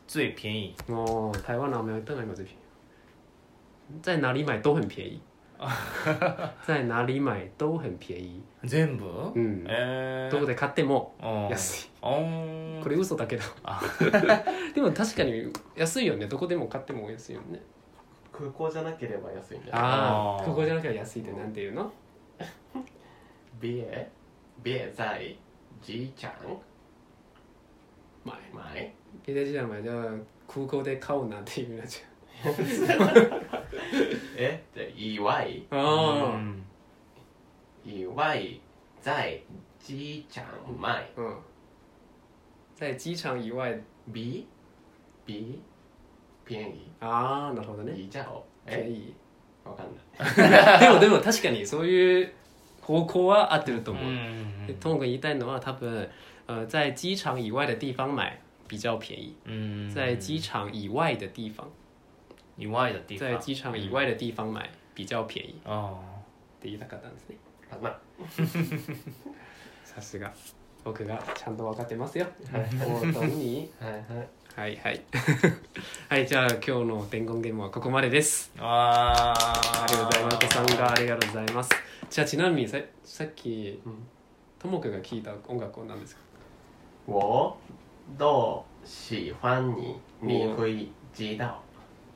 [0.06, 0.74] 最便宜。
[0.88, 4.42] 哦，台湾老苗当然有最便宜，在哪里？
[4.44, 5.20] 买都很便宜，
[6.66, 8.42] 在哪里买都很便宜。
[8.64, 9.32] 全部？
[9.34, 9.64] うん。
[9.68, 10.32] えー。
[10.32, 11.48] どこで買ってもうん。
[11.48, 11.90] 安い。
[12.02, 12.80] うん。
[12.82, 13.42] これ嘘だけど。
[14.74, 16.26] でも確かに安いよね。
[16.26, 17.60] どこでも買っても安いよね。
[18.32, 19.82] 空港じゃなければ安いんじゃない？
[19.82, 20.44] ああ、あー。
[20.46, 21.92] ここじゃなきゃ安いってなんていうの？
[23.60, 23.84] 别
[24.62, 25.36] 别在？
[25.82, 26.30] 机场
[28.24, 28.92] 買买
[29.26, 29.82] え、大事な前。
[29.82, 30.06] じゃあ
[30.48, 32.02] 空港で買うなんていうなっち
[34.36, 34.62] え？
[34.71, 34.71] じゃあ
[35.01, 35.77] 以外ゃう。
[35.77, 36.63] うあん
[37.85, 38.59] 以外
[39.01, 39.41] 在
[39.79, 40.43] 机场
[40.79, 41.35] 买あ、うん。
[42.75, 43.81] 在機場以外、
[44.13, 44.45] 比
[45.25, 45.59] 比
[46.45, 47.93] 便宜ああ、なるほどね。
[47.93, 48.23] 比较
[48.65, 49.13] 便え宜。
[49.65, 52.31] わかんないでもでも確かにそういう
[52.81, 54.11] 方向は合ってるとう思う。
[54.11, 56.09] んでトン君言いたいのは多分
[56.45, 61.65] 呃在機場以外的地方買比较便宜，うん在機場以外的地方，
[62.57, 65.94] 以外的地方在機場以外的地方買 比較便宜あ
[66.58, 67.36] って言いたかったんですね。
[67.70, 67.98] かな
[69.84, 70.32] さすが
[70.84, 72.26] 僕がちゃんと分かってますよ。
[73.00, 73.70] 本当に。
[73.80, 74.02] はいはい
[74.54, 75.02] はいはい。
[76.08, 78.52] はいじゃあ今日の伝言ゲームはここまでです。
[78.56, 80.48] ーあありがとうございます。
[80.48, 81.70] さんがありがとうございます。
[82.10, 83.94] じゃあちなみにささっきうん
[84.58, 86.22] ともくんが聞いた音楽は何ですか？
[87.06, 87.56] 我
[88.18, 91.62] 都喜欢你你会知道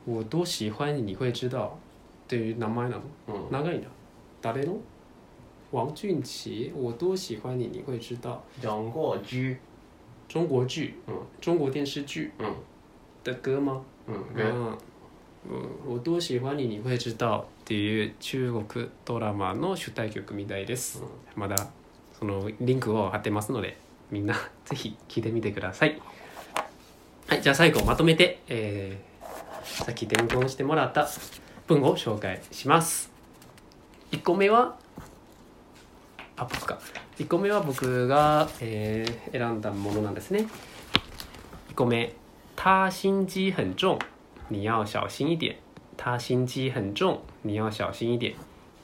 [0.04, 1.78] 我多喜欢你你会知道
[2.26, 3.02] っていう名前なの？
[3.28, 3.52] うん。
[3.52, 3.86] 長いな。
[4.42, 4.78] 誰の？
[5.70, 8.42] 王俊奇我多喜欢你你会知道。
[8.60, 9.58] 中国剧。
[10.28, 10.94] 中国剧？
[11.06, 11.14] うん。
[11.40, 12.32] 中国电视剧？
[12.40, 12.54] うん。
[13.22, 13.80] 的歌吗？
[14.08, 14.76] うん。
[15.86, 21.04] 我多喜欢你你会知道っていう中国ドラマの主題曲みたいです。
[21.36, 21.54] まだ
[22.18, 23.78] そのリンクを貼ってますので
[24.10, 24.34] みんな
[24.64, 26.02] ぜひ聞いてみてください。
[27.28, 29.16] はいじゃあ最後まとめて、えー
[29.66, 31.08] さっき伝言してもらった
[31.66, 33.10] 文を紹介します。
[34.12, 34.76] 1個目は
[36.36, 36.78] あ僕か。
[37.18, 40.46] 1個目は僕が、えー選んだものなんですね。
[41.70, 42.14] 1個目
[42.54, 43.98] 他心機很重
[44.48, 45.56] 你要小心一点
[45.96, 48.34] 他心機很重你要小心一点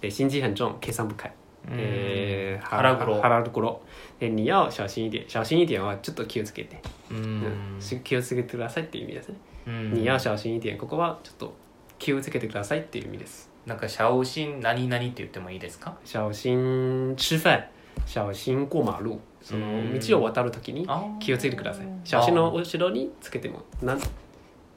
[0.00, 1.32] で心機很重計算深い
[1.70, 3.82] えー、腹黒腹黒
[4.18, 7.76] で你要小心一点小心一点はちょっと気をつけて、ううん。
[7.78, 9.94] し気をつけてくださいっていう意味ですね、うん。
[9.94, 11.54] 你要小心一点ここはちょっと
[12.02, 13.48] 気をつけてくださいっていう意味です。
[13.64, 15.94] なんか小心何々って言ってもいいですか？
[16.04, 17.64] 小心吃飯
[18.04, 20.84] 小心過馬路そのうん道を渡るときに
[21.20, 21.86] 気をつけてください。
[22.02, 24.00] 小心の後ろにつけてもなん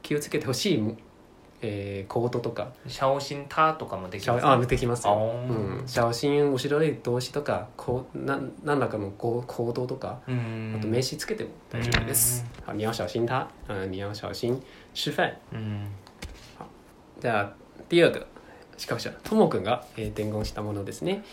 [0.03, 0.95] 気をつけてほしい、
[1.63, 2.71] えー、コードとか。
[2.87, 10.75] 小心たとかもできます小あできますよ、あうーん、小心後ろで動詞とかこうなん何らかのこう行動とかうん。
[10.77, 12.45] あと名詞つけても大丈夫です。
[12.67, 14.61] 好，你要小心它，嗯，你要小心
[14.93, 15.33] 吃飯。
[17.15, 17.53] うんじゃあ
[17.89, 18.27] 第二个
[18.77, 21.23] しかもともくんが、えー伝言したものですね。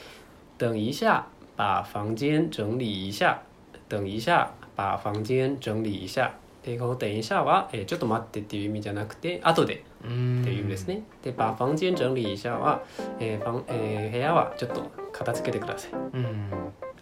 [0.59, 1.25] 等一下，
[1.57, 3.43] 把房间整理一下。
[3.89, 6.35] 等一下，把房間整理一下。
[6.63, 11.03] でこの等一下は、えーちょっと待ってっていう意味じゃなくて後でうんっていう意味ですね。
[11.23, 12.85] で、把房間整理一下は、
[13.19, 15.93] えー房えー部屋はちょっと片付けてください。
[15.93, 16.51] うん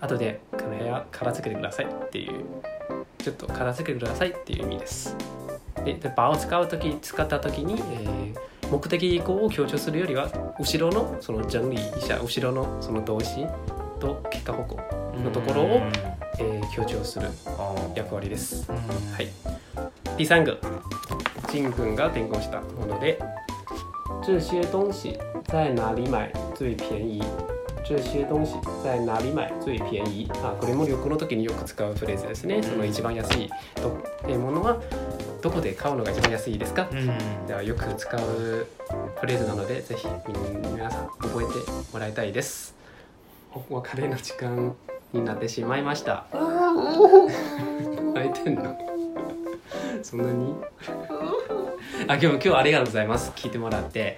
[0.00, 2.42] 後でこの部屋片付けてくださいっていう
[3.18, 5.14] ちょっと片付けてくださいっていう意味です
[5.84, 13.46] でで場を使う時使った時に、えー目的意向を強調するよりは後ろのその整理者後ろのその動詞
[13.98, 14.76] と結果方向、
[15.22, 15.92] のところをうん。
[16.38, 17.28] えー強調する
[17.94, 18.70] 役割です。
[18.70, 19.28] うんはい。
[20.16, 20.58] 第三个
[21.50, 23.18] ジン君が伝言したもので
[24.24, 27.22] 这些东西在哪里买最便宜
[27.84, 28.54] 这些東西
[28.84, 32.62] 在哪里買最便宜あこれも旅行の時によく使うフレーズですね。
[32.62, 33.98] その一番安いと
[34.28, 34.76] えものは
[35.42, 36.88] どこで買うのが一番安いですか？
[36.90, 37.46] うん。
[37.46, 38.20] ではよく使う
[39.20, 40.06] フレーズなのでぜひ
[40.72, 42.74] 皆さん覚えてもらいたいです。
[43.52, 44.74] お別れの時間
[45.12, 46.26] になってしまいました。
[48.14, 48.76] 泣いてんの
[50.02, 50.54] そんなに？
[52.08, 53.30] あ今日今日はありがとうございます。
[53.34, 54.16] 聞いてもらって。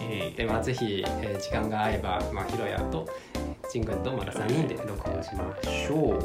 [0.00, 3.08] えでまあぜひ、えー時間が合えば、まあ、ひろやと
[3.70, 6.20] ジン君とまた3人で録音しましょう。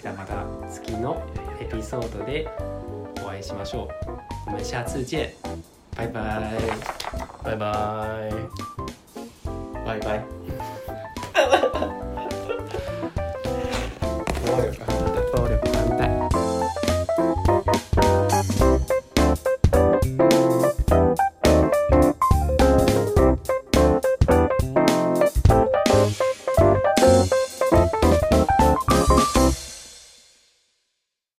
[0.00, 1.22] じゃあまた次の
[1.60, 2.71] エピソードでお
[3.42, 3.88] 会いしましょう。
[4.46, 5.32] 我们下次见
[5.96, 6.62] バイバイ
[7.44, 8.34] バイバイ。
[9.84, 10.41] バイバイ